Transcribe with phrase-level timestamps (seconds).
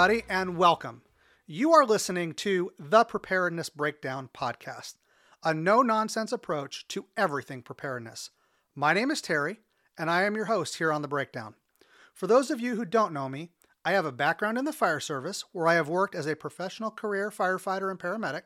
[0.00, 1.02] everybody, and welcome.
[1.46, 4.94] You are listening to the Preparedness Breakdown Podcast,
[5.44, 8.30] a no nonsense approach to everything preparedness.
[8.74, 9.58] My name is Terry,
[9.98, 11.54] and I am your host here on The Breakdown.
[12.14, 13.50] For those of you who don't know me,
[13.84, 16.90] I have a background in the fire service where I have worked as a professional
[16.90, 18.44] career firefighter and paramedic.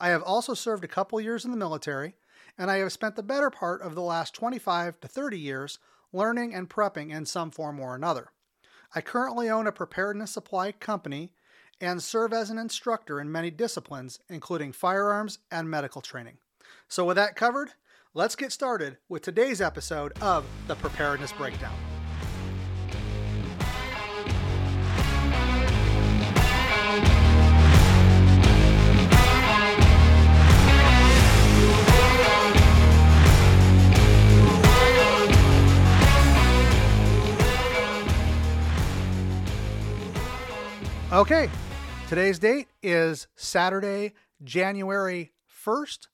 [0.00, 2.14] I have also served a couple years in the military,
[2.56, 5.78] and I have spent the better part of the last 25 to 30 years
[6.14, 8.30] learning and prepping in some form or another.
[8.94, 11.32] I currently own a preparedness supply company
[11.80, 16.38] and serve as an instructor in many disciplines, including firearms and medical training.
[16.88, 17.72] So, with that covered,
[18.14, 21.97] let's get started with today's episode of the Preparedness Breakdown.
[41.10, 41.48] Okay,
[42.06, 44.12] today's date is Saturday,
[44.44, 45.32] January
[45.64, 46.08] 1st,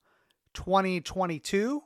[0.53, 1.83] 2022,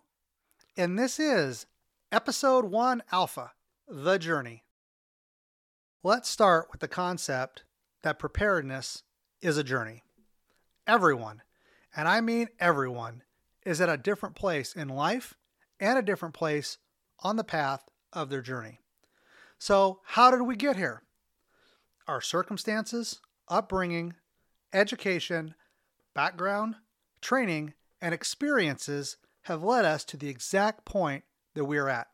[0.76, 1.64] and this is
[2.12, 3.52] episode 1 Alpha
[3.88, 4.64] The Journey.
[6.02, 7.64] Let's start with the concept
[8.02, 9.04] that preparedness
[9.40, 10.02] is a journey.
[10.86, 11.40] Everyone,
[11.96, 13.22] and I mean everyone,
[13.64, 15.32] is at a different place in life
[15.80, 16.76] and a different place
[17.20, 18.80] on the path of their journey.
[19.58, 21.04] So, how did we get here?
[22.08, 24.14] Our circumstances, upbringing,
[24.72, 25.54] education,
[26.14, 26.76] background,
[27.20, 32.08] training, and experiences have led us to the exact point that we are at.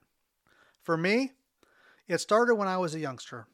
[0.83, 1.33] For me,
[2.09, 3.47] it started when I was a youngster.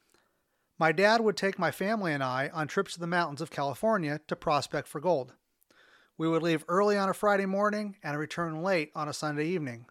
[0.78, 4.20] My dad would take my family and I on trips to the mountains of California
[4.26, 5.34] to prospect for gold.
[6.16, 9.86] We would leave early on a Friday morning and return late on a Sunday evening.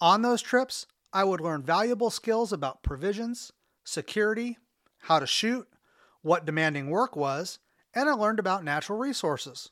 [0.00, 3.52] On those trips, I would learn valuable skills about provisions,
[3.84, 4.58] security,
[5.06, 5.68] how to shoot,
[6.22, 7.60] what demanding work was,
[7.94, 9.70] and I learned about natural resources.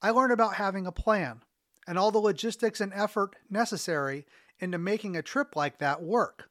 [0.00, 1.42] I learned about having a plan
[1.88, 4.26] and all the logistics and effort necessary
[4.60, 6.50] into making a trip like that work.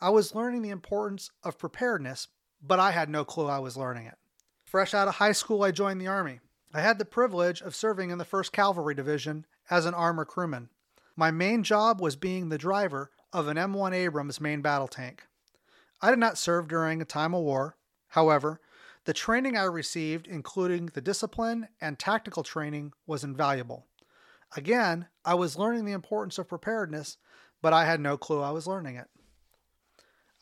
[0.00, 2.28] I was learning the importance of preparedness,
[2.62, 4.18] but I had no clue I was learning it.
[4.64, 6.38] Fresh out of high school, I joined the Army.
[6.72, 10.68] I had the privilege of serving in the 1st Cavalry Division as an armor crewman.
[11.16, 15.24] My main job was being the driver of an M1 Abrams main battle tank.
[16.02, 17.76] I did not serve during a time of war.
[18.08, 18.60] However,
[19.04, 23.86] the training I received, including the discipline and tactical training, was invaluable.
[24.56, 27.18] Again, I was learning the importance of preparedness,
[27.62, 29.08] but I had no clue I was learning it.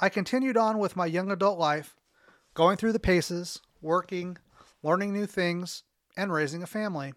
[0.00, 1.94] I continued on with my young adult life,
[2.54, 4.38] going through the paces, working,
[4.82, 5.82] learning new things,
[6.16, 7.12] and raising a family.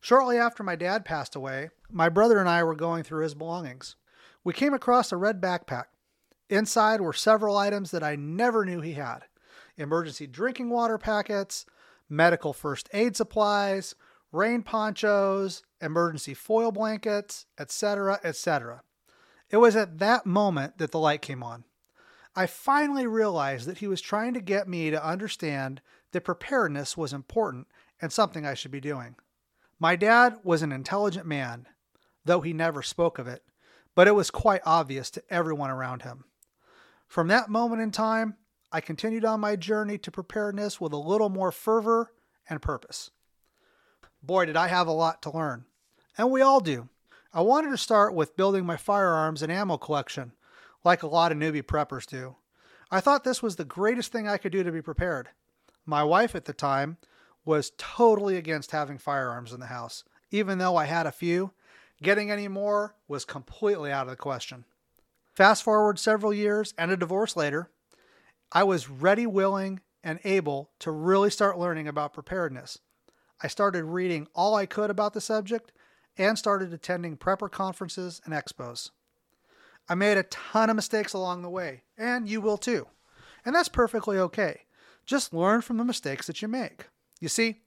[0.00, 3.96] Shortly after my dad passed away, my brother and I were going through his belongings.
[4.44, 5.86] We came across a red backpack.
[6.48, 9.24] Inside were several items that I never knew he had
[9.78, 11.66] emergency drinking water packets,
[12.08, 13.94] medical first aid supplies,
[14.32, 18.82] rain ponchos, emergency foil blankets, etc., etc.
[19.50, 21.64] It was at that moment that the light came on.
[22.34, 25.80] I finally realized that he was trying to get me to understand
[26.12, 27.66] that preparedness was important
[28.00, 29.16] and something I should be doing.
[29.78, 31.66] My dad was an intelligent man,
[32.24, 33.42] though he never spoke of it,
[33.94, 36.24] but it was quite obvious to everyone around him.
[37.06, 38.36] From that moment in time,
[38.72, 42.12] I continued on my journey to preparedness with a little more fervor
[42.48, 43.10] and purpose.
[44.22, 45.64] Boy, did I have a lot to learn.
[46.18, 46.88] And we all do.
[47.32, 50.32] I wanted to start with building my firearms and ammo collection,
[50.84, 52.36] like a lot of newbie preppers do.
[52.90, 55.28] I thought this was the greatest thing I could do to be prepared.
[55.84, 56.96] My wife at the time
[57.44, 60.04] was totally against having firearms in the house.
[60.30, 61.52] Even though I had a few,
[62.02, 64.64] getting any more was completely out of the question.
[65.36, 67.70] Fast forward several years and a divorce later,
[68.52, 72.78] I was ready, willing, and able to really start learning about preparedness.
[73.42, 75.72] I started reading all I could about the subject
[76.16, 78.92] and started attending prepper conferences and expos.
[79.90, 82.86] I made a ton of mistakes along the way, and you will too.
[83.44, 84.62] And that's perfectly okay.
[85.04, 86.86] Just learn from the mistakes that you make.
[87.20, 87.60] You see,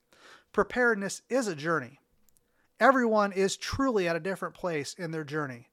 [0.53, 1.99] preparedness is a journey.
[2.79, 5.68] Everyone is truly at a different place in their journey.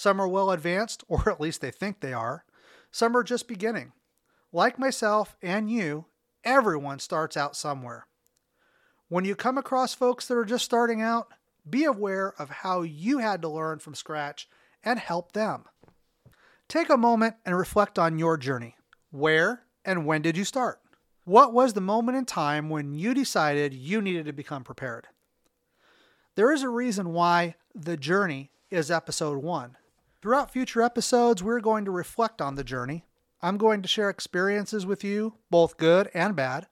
[0.00, 2.46] Some are well advanced, or at least they think they are.
[2.90, 3.92] Some are just beginning.
[4.50, 6.06] Like myself and you,
[6.42, 8.06] everyone starts out somewhere.
[9.10, 11.28] When you come across folks that are just starting out,
[11.68, 14.48] be aware of how you had to learn from scratch
[14.82, 15.64] and help them.
[16.66, 18.76] Take a moment and reflect on your journey.
[19.10, 20.80] Where and when did you start?
[21.24, 25.08] What was the moment in time when you decided you needed to become prepared?
[26.36, 29.76] There is a reason why the journey is episode one.
[30.22, 33.06] Throughout future episodes, we're going to reflect on the journey,
[33.40, 36.66] I'm going to share experiences with you, both good and bad.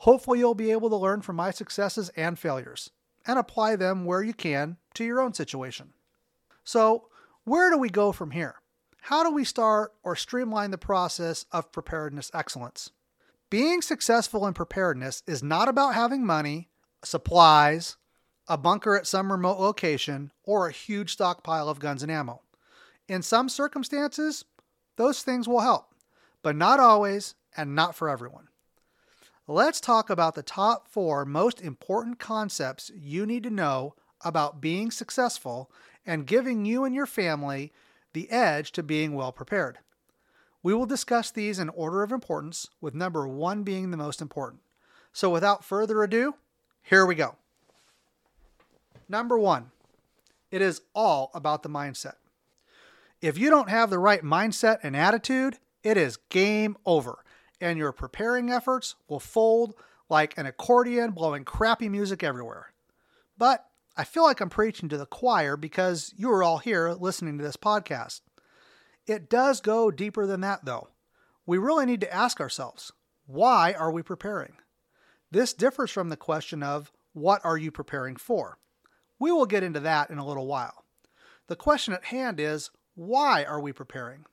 [0.00, 2.90] Hopefully, you'll be able to learn from my successes and failures
[3.26, 5.94] and apply them where you can to your own situation.
[6.64, 7.08] So,
[7.44, 8.56] where do we go from here?
[9.00, 12.90] How do we start or streamline the process of preparedness excellence?
[13.48, 16.68] Being successful in preparedness is not about having money,
[17.02, 17.96] supplies,
[18.48, 22.42] a bunker at some remote location, or a huge stockpile of guns and ammo.
[23.08, 24.44] In some circumstances,
[24.96, 25.94] those things will help,
[26.42, 28.48] but not always and not for everyone.
[29.48, 33.94] Let's talk about the top four most important concepts you need to know
[34.24, 35.70] about being successful
[36.06, 37.72] and giving you and your family
[38.12, 39.78] the edge to being well prepared.
[40.62, 44.62] We will discuss these in order of importance, with number one being the most important.
[45.12, 46.36] So, without further ado,
[46.82, 47.34] here we go.
[49.08, 49.72] Number one,
[50.50, 52.14] it is all about the mindset.
[53.22, 57.24] If you don't have the right mindset and attitude, it is game over,
[57.60, 59.74] and your preparing efforts will fold
[60.10, 62.72] like an accordion blowing crappy music everywhere.
[63.38, 63.64] But
[63.96, 67.44] I feel like I'm preaching to the choir because you are all here listening to
[67.44, 68.22] this podcast.
[69.06, 70.88] It does go deeper than that, though.
[71.46, 72.90] We really need to ask ourselves
[73.26, 74.54] why are we preparing?
[75.30, 78.58] This differs from the question of what are you preparing for?
[79.20, 80.84] We will get into that in a little while.
[81.46, 84.24] The question at hand is why are we preparing?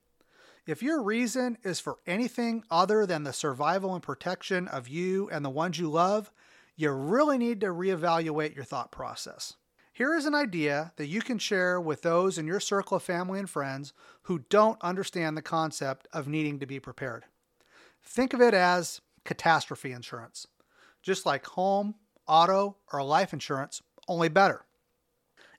[0.65, 5.43] If your reason is for anything other than the survival and protection of you and
[5.43, 6.31] the ones you love,
[6.75, 9.55] you really need to reevaluate your thought process.
[9.91, 13.39] Here is an idea that you can share with those in your circle of family
[13.39, 17.25] and friends who don't understand the concept of needing to be prepared.
[18.01, 20.47] Think of it as catastrophe insurance,
[21.01, 21.95] just like home,
[22.27, 24.65] auto, or life insurance, only better.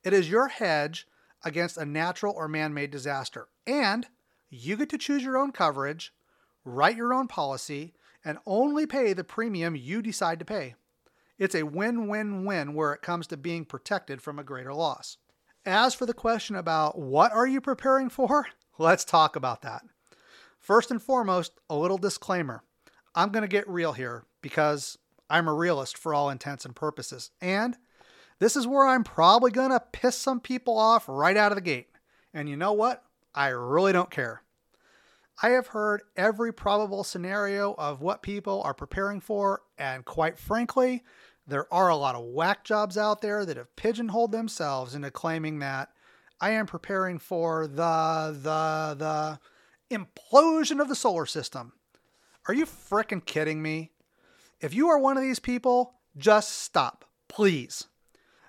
[0.05, 1.07] It is your hedge
[1.45, 4.07] against a natural or man made disaster, and
[4.49, 6.13] you get to choose your own coverage,
[6.65, 7.95] write your own policy,
[8.25, 10.75] and only pay the premium you decide to pay.
[11.39, 15.17] It's a win win win where it comes to being protected from a greater loss.
[15.65, 18.47] As for the question about what are you preparing for,
[18.79, 19.83] let's talk about that.
[20.59, 22.63] First and foremost, a little disclaimer.
[23.15, 24.99] I'm going to get real here because
[25.31, 27.31] I'm a realist for all intents and purposes.
[27.41, 27.77] And
[28.41, 31.63] this is where I'm probably going to piss some people off right out of the
[31.63, 31.89] gate.
[32.35, 33.05] And you know what?
[33.35, 34.43] I really don't care.
[35.43, 41.03] I have heard every probable scenario of what people are preparing for, and quite frankly,
[41.47, 45.61] there are a lot of whack jobs out there that have pigeonholed themselves into claiming
[45.61, 45.89] that
[46.41, 48.97] I am preparing for the the
[49.91, 51.73] the implosion of the solar system.
[52.49, 53.93] Are you fricking kidding me?
[54.61, 57.87] If you are one of these people, just stop, please.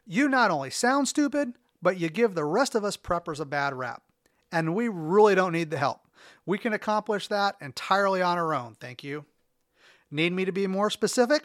[0.06, 3.74] You not only sound stupid, but you give the rest of us preppers a bad
[3.74, 4.04] rap.
[4.52, 6.08] And we really don't need the help.
[6.46, 9.26] We can accomplish that entirely on our own, thank you.
[10.10, 11.44] Need me to be more specific?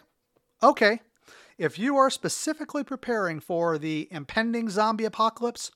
[0.63, 1.01] Okay,
[1.59, 5.71] if you are specifically preparing for the impending zombie apocalypse,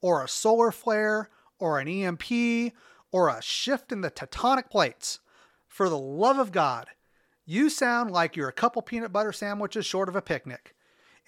[0.00, 2.72] or a solar flare, or an EMP,
[3.10, 5.20] or a shift in the tectonic plates,
[5.66, 6.88] for the love of God,
[7.44, 10.75] you sound like you're a couple peanut butter sandwiches short of a picnic.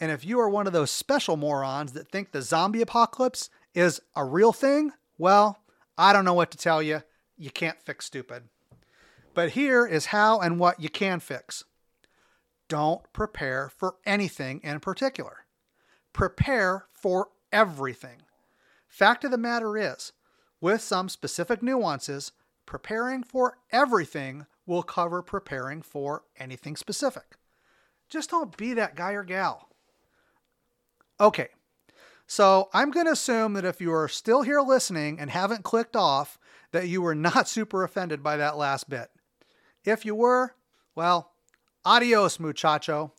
[0.00, 4.00] And if you are one of those special morons that think the zombie apocalypse is
[4.14, 5.59] a real thing, well,
[5.97, 7.02] I don't know what to tell you.
[7.37, 8.45] You can't fix stupid.
[9.35, 11.64] But here is how and what you can fix
[12.69, 15.47] don't prepare for anything in particular.
[16.12, 18.19] Prepare for everything.
[18.88, 20.12] Fact of the matter is,
[20.61, 22.33] with some specific nuances,
[22.67, 27.37] preparing for everything will cover preparing for anything specific.
[28.11, 29.67] Just don't be that guy or gal.
[31.20, 31.48] Okay,
[32.26, 35.96] so I'm going to assume that if you are still here listening and haven't clicked
[35.96, 36.38] off,
[36.72, 39.10] that you were not super offended by that last bit.
[39.84, 40.54] If you were,
[40.94, 41.32] well,
[41.84, 43.12] Adios, muchacho.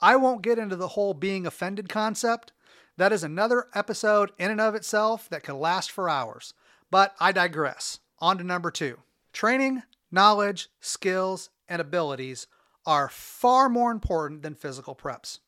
[0.00, 2.52] I won't get into the whole being offended concept.
[2.96, 6.52] That is another episode in and of itself that could last for hours.
[6.90, 8.00] But I digress.
[8.18, 8.98] On to number two.
[9.32, 12.46] Training, knowledge, skills, and abilities
[12.84, 15.38] are far more important than physical preps.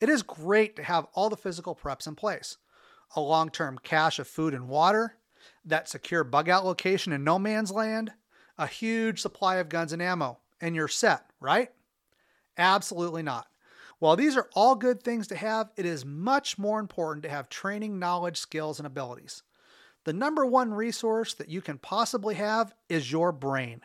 [0.00, 2.56] It is great to have all the physical preps in place
[3.16, 5.16] a long term cache of food and water,
[5.64, 8.12] that secure bug out location in no man's land,
[8.56, 11.70] a huge supply of guns and ammo, and you're set, right?
[12.56, 13.48] Absolutely not.
[13.98, 17.48] While these are all good things to have, it is much more important to have
[17.48, 19.42] training, knowledge, skills, and abilities.
[20.04, 23.82] The number one resource that you can possibly have is your brain.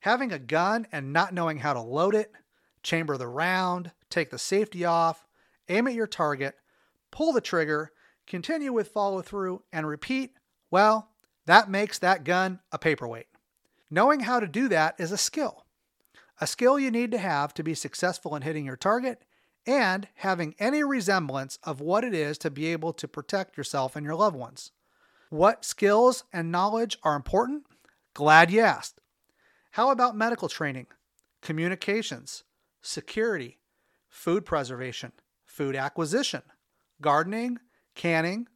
[0.00, 2.32] Having a gun and not knowing how to load it,
[2.82, 5.26] chamber the round, take the safety off,
[5.68, 6.54] aim at your target,
[7.10, 7.92] pull the trigger,
[8.26, 10.32] continue with follow through, and repeat,
[10.70, 11.10] well,
[11.46, 13.26] that makes that gun a paperweight.
[13.90, 15.64] Knowing how to do that is a skill,
[16.40, 19.22] a skill you need to have to be successful in hitting your target
[19.66, 24.04] and having any resemblance of what it is to be able to protect yourself and
[24.04, 24.72] your loved ones.
[25.30, 27.64] What skills and knowledge are important?
[28.14, 29.00] Glad you asked.
[29.72, 30.86] How about medical training,
[31.42, 32.44] communications,
[32.82, 33.58] security,
[34.08, 35.12] food preservation,
[35.54, 36.42] food acquisition,
[37.00, 37.58] gardening,
[37.94, 38.48] canning,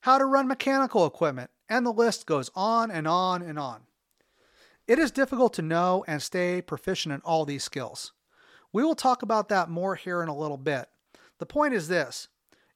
[0.00, 3.82] how to run mechanical equipment, and the list goes on and on and on.
[4.86, 8.12] It is difficult to know and stay proficient in all these skills.
[8.72, 10.88] We will talk about that more here in a little bit.
[11.38, 12.28] The point is this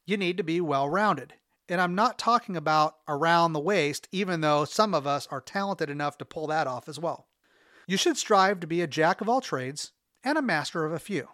[0.04, 1.34] you need to be well rounded.
[1.68, 5.88] And I'm not talking about around the waist, even though some of us are talented
[5.88, 7.28] enough to pull that off as well.
[7.86, 10.98] You should strive to be a jack of all trades and a master of a
[10.98, 11.28] few.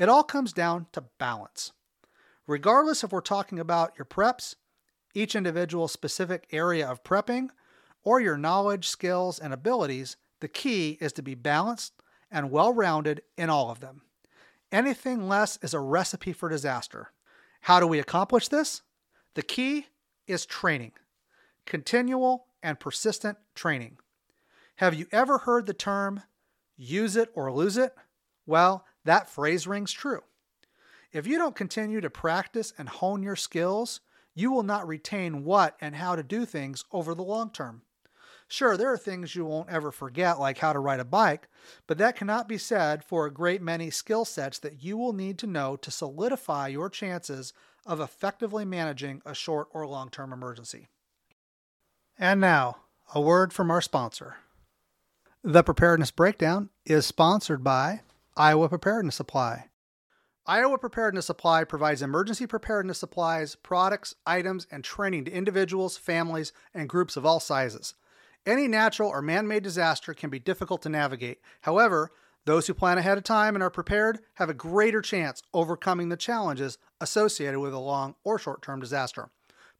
[0.00, 1.72] It all comes down to balance.
[2.46, 4.54] Regardless if we're talking about your preps,
[5.14, 7.50] each individual specific area of prepping,
[8.02, 11.92] or your knowledge, skills, and abilities, the key is to be balanced
[12.30, 14.00] and well rounded in all of them.
[14.72, 17.12] Anything less is a recipe for disaster.
[17.60, 18.80] How do we accomplish this?
[19.34, 19.88] The key
[20.26, 20.92] is training,
[21.66, 23.98] continual and persistent training.
[24.76, 26.22] Have you ever heard the term
[26.78, 27.94] use it or lose it?
[28.46, 30.22] Well, that phrase rings true.
[31.12, 34.00] If you don't continue to practice and hone your skills,
[34.34, 37.82] you will not retain what and how to do things over the long term.
[38.46, 41.46] Sure, there are things you won't ever forget, like how to ride a bike,
[41.86, 45.38] but that cannot be said for a great many skill sets that you will need
[45.38, 47.52] to know to solidify your chances
[47.86, 50.88] of effectively managing a short or long term emergency.
[52.18, 52.78] And now,
[53.14, 54.36] a word from our sponsor.
[55.42, 58.00] The Preparedness Breakdown is sponsored by
[58.36, 59.66] Iowa Preparedness Supply.
[60.46, 66.88] Iowa Preparedness Supply provides emergency preparedness supplies, products, items, and training to individuals, families, and
[66.88, 67.94] groups of all sizes.
[68.46, 71.40] Any natural or man made disaster can be difficult to navigate.
[71.62, 72.12] However,
[72.46, 76.16] those who plan ahead of time and are prepared have a greater chance overcoming the
[76.16, 79.30] challenges associated with a long or short term disaster.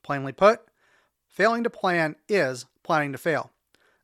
[0.02, 0.60] Plainly put,
[1.28, 3.52] failing to plan is planning to fail.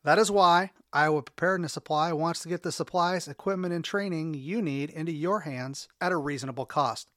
[0.04, 4.62] That is why Iowa Preparedness Supply wants to get the supplies, equipment, and training you
[4.62, 7.10] need into your hands at a reasonable cost.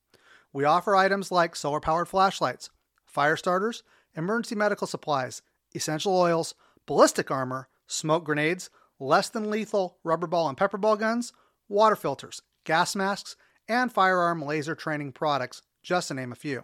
[0.52, 2.70] We offer items like solar powered flashlights,
[3.06, 3.84] fire starters,
[4.16, 5.42] emergency medical supplies,
[5.76, 11.32] essential oils, ballistic armor, smoke grenades, less than lethal rubber ball and pepper ball guns,
[11.68, 13.36] water filters, gas masks,
[13.68, 16.64] and firearm laser training products, just to name a few.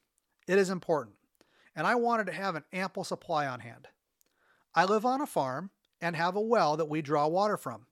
[0.47, 1.17] It is important,
[1.75, 3.89] and I wanted to have an ample supply on hand.
[4.73, 5.69] I live on a farm
[6.01, 7.85] and have a well that we draw water from.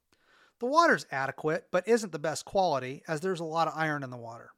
[0.58, 4.10] The water's adequate, but isn't the best quality as there's a lot of iron in
[4.10, 4.54] the water.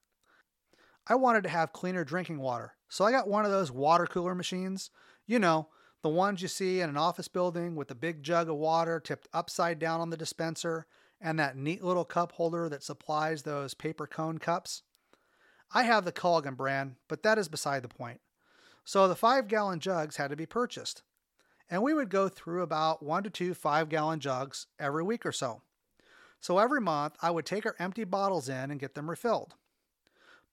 [1.05, 4.33] I wanted to have cleaner drinking water, so I got one of those water cooler
[4.33, 4.91] machines.
[5.27, 5.67] You know,
[6.01, 9.27] the ones you see in an office building with a big jug of water tipped
[9.33, 10.85] upside down on the dispenser
[11.19, 14.83] and that neat little cup holder that supplies those paper cone cups.
[15.71, 18.21] I have the Culligan brand, but that is beside the point.
[18.85, 21.03] So the five gallon jugs had to be purchased.
[21.69, 25.31] And we would go through about one to two five gallon jugs every week or
[25.31, 25.61] so.
[26.39, 29.55] So every month, I would take our empty bottles in and get them refilled.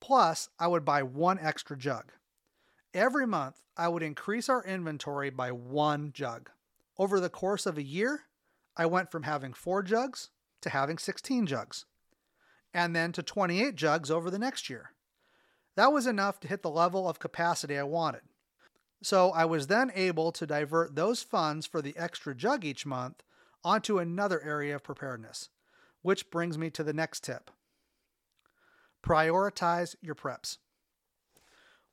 [0.00, 2.12] Plus, I would buy one extra jug.
[2.96, 6.48] Every month, I would increase our inventory by one jug.
[6.96, 8.22] Over the course of a year,
[8.74, 10.30] I went from having four jugs
[10.62, 11.84] to having 16 jugs,
[12.72, 14.92] and then to 28 jugs over the next year.
[15.74, 18.22] That was enough to hit the level of capacity I wanted.
[19.02, 23.22] So I was then able to divert those funds for the extra jug each month
[23.62, 25.50] onto another area of preparedness,
[26.00, 27.50] which brings me to the next tip
[29.04, 30.56] prioritize your preps.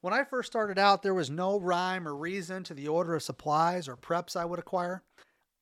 [0.04, 3.24] When I first started out, there was no rhyme or reason to the order of
[3.24, 5.02] supplies or preps I would acquire.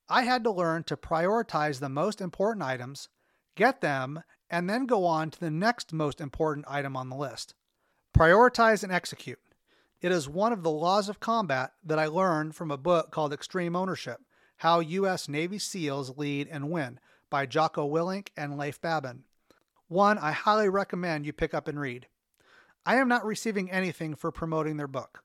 [0.10, 3.08] I had to learn to prioritize the most important items,
[3.56, 7.54] get them, and then go on to the next most important item on the list.
[8.18, 9.38] Prioritize and execute.
[10.02, 13.34] It is one of the laws of combat that I learned from a book called
[13.34, 14.22] Extreme Ownership
[14.58, 15.30] How U.S.
[15.30, 19.26] Navy SEALs Lead and Win by Jocko Willink and Leif Babin.
[19.88, 22.08] One I highly recommend you pick up and read.
[22.86, 25.24] I am not receiving anything for promoting their book.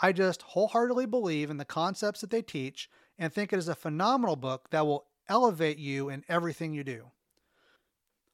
[0.00, 2.88] I just wholeheartedly believe in the concepts that they teach
[3.18, 7.10] and think it is a phenomenal book that will elevate you in everything you do.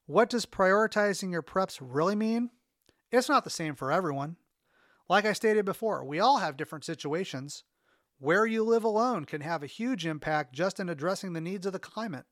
[0.06, 2.50] What does prioritizing your preps really mean?
[3.10, 4.36] It's not the same for everyone.
[5.08, 7.64] Like I stated before, we all have different situations.
[8.18, 11.72] Where you live alone can have a huge impact just in addressing the needs of
[11.72, 12.24] the climate.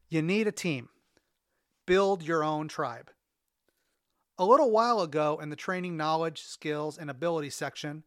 [0.09, 0.89] you need a team.
[1.85, 3.11] Build your own tribe.
[4.37, 8.03] A little while ago in the training knowledge, skills, and ability section,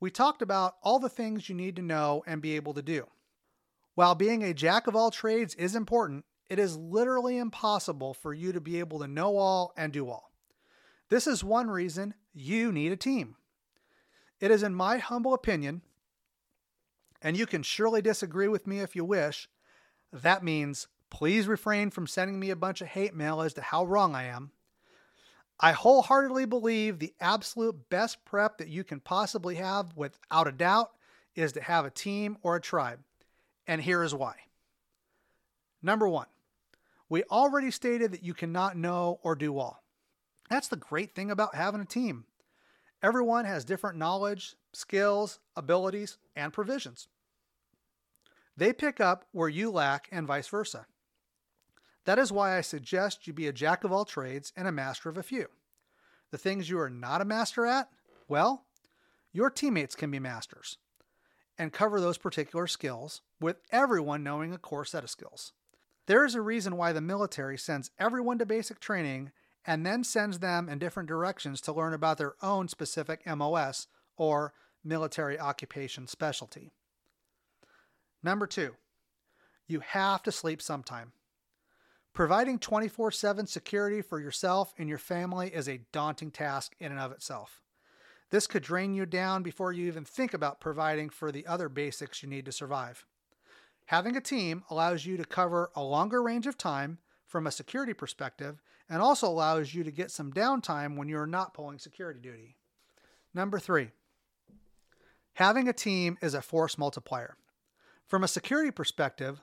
[0.00, 3.06] we talked about all the things you need to know and be able to do.
[3.94, 8.52] While being a jack of all trades is important, it is literally impossible for you
[8.52, 10.32] to be able to know all and do all.
[11.10, 13.36] This is one reason you need a team.
[14.40, 15.82] It is, in my humble opinion,
[17.20, 19.48] and you can surely disagree with me if you wish,
[20.12, 23.84] that means please refrain from sending me a bunch of hate mail as to how
[23.84, 24.52] wrong I am.
[25.62, 30.92] I wholeheartedly believe the absolute best prep that you can possibly have, without a doubt,
[31.34, 33.00] is to have a team or a tribe.
[33.66, 34.36] And here is why.
[35.82, 36.26] Number one,
[37.10, 39.82] we already stated that you cannot know or do all.
[40.48, 42.24] That's the great thing about having a team.
[43.02, 47.08] Everyone has different knowledge, skills, abilities, and provisions.
[48.56, 50.86] They pick up where you lack, and vice versa.
[52.04, 55.08] That is why I suggest you be a jack of all trades and a master
[55.08, 55.46] of a few.
[56.30, 57.88] The things you are not a master at,
[58.28, 58.64] well,
[59.32, 60.78] your teammates can be masters
[61.58, 65.52] and cover those particular skills with everyone knowing a core set of skills.
[66.06, 69.30] There is a reason why the military sends everyone to basic training
[69.66, 74.54] and then sends them in different directions to learn about their own specific MOS or
[74.82, 76.72] military occupation specialty.
[78.22, 78.76] Number two,
[79.66, 81.12] you have to sleep sometime.
[82.12, 87.00] Providing 24 7 security for yourself and your family is a daunting task in and
[87.00, 87.62] of itself.
[88.30, 92.22] This could drain you down before you even think about providing for the other basics
[92.22, 93.06] you need to survive.
[93.86, 97.92] Having a team allows you to cover a longer range of time from a security
[97.92, 102.56] perspective and also allows you to get some downtime when you're not pulling security duty.
[103.34, 103.90] Number three,
[105.34, 107.36] having a team is a force multiplier.
[108.06, 109.40] From a security perspective,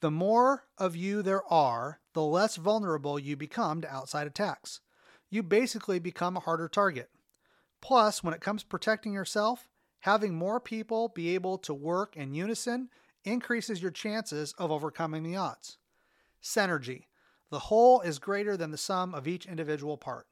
[0.00, 4.80] the more of you there are, the less vulnerable you become to outside attacks.
[5.30, 7.10] You basically become a harder target.
[7.80, 9.68] Plus, when it comes to protecting yourself,
[10.00, 12.88] having more people be able to work in unison
[13.24, 15.78] increases your chances of overcoming the odds.
[16.42, 17.06] Synergy.
[17.50, 20.26] The whole is greater than the sum of each individual part.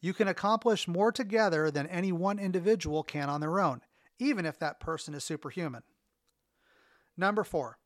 [0.00, 3.82] You can accomplish more together than any one individual can on their own,
[4.18, 5.82] even if that person is superhuman.
[7.16, 7.78] Number four,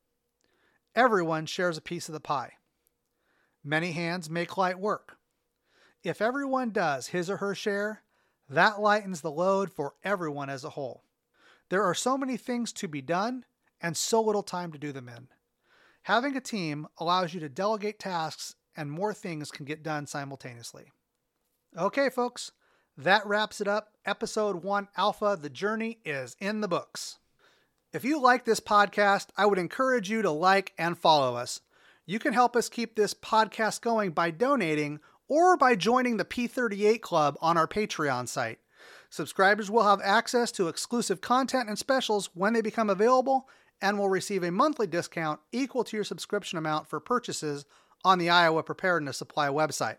[0.97, 2.55] everyone shares a piece of the pie.
[3.63, 5.19] Many hands make light work.
[6.03, 8.03] If everyone does his or her share,
[8.49, 11.03] that lightens the load for everyone as a whole.
[11.69, 13.45] There are so many things to be done
[13.81, 15.29] and so little time to do them in.
[16.03, 20.93] Having a team allows you to delegate tasks and more things can get done simultaneously.
[21.77, 22.53] Okay, folks,
[22.97, 23.95] that wraps it up.
[24.05, 27.19] Episode 1 Alpha The Journey is in the books.
[27.97, 31.63] If you like this podcast, I would encourage you to like and follow us.
[32.05, 37.01] You can help us keep this podcast going by donating or by joining the P38
[37.01, 38.59] Club on our Patreon site.
[39.09, 43.49] Subscribers will have access to exclusive content and specials when they become available
[43.81, 47.65] and will receive a monthly discount equal to your subscription amount for purchases
[48.05, 49.97] on the Iowa Preparedness Supply website.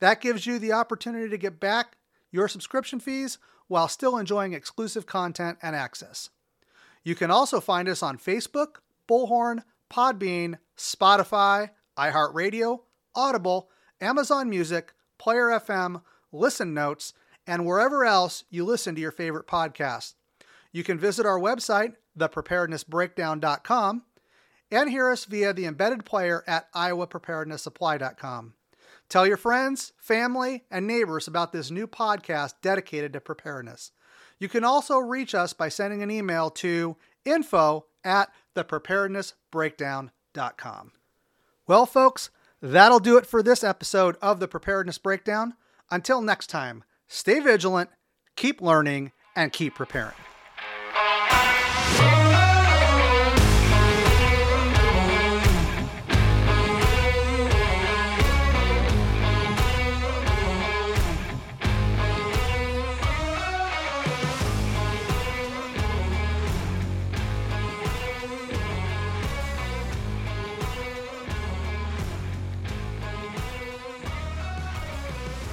[0.00, 1.98] That gives you the opportunity to get back
[2.32, 6.28] your subscription fees while still enjoying exclusive content and access.
[7.04, 8.76] You can also find us on Facebook,
[9.08, 9.62] Bullhorn,
[9.92, 12.80] Podbean, Spotify, iHeartRadio,
[13.14, 13.68] Audible,
[14.00, 17.12] Amazon Music, Player FM, Listen Notes,
[17.46, 20.14] and wherever else you listen to your favorite podcasts.
[20.72, 24.02] You can visit our website, thepreparednessbreakdown.com,
[24.70, 28.54] and hear us via the embedded player at iowapreparednesssupply.com.
[29.08, 33.92] Tell your friends, family, and neighbors about this new podcast dedicated to preparedness.
[34.42, 40.92] You can also reach us by sending an email to info at thepreparednessbreakdown.com.
[41.68, 45.54] Well, folks, that'll do it for this episode of the Preparedness Breakdown.
[45.92, 47.90] Until next time, stay vigilant,
[48.34, 50.16] keep learning, and keep preparing.